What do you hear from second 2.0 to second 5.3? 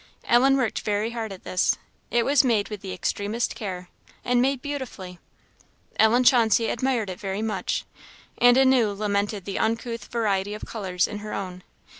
it was made with the extremest care, and made beautifully.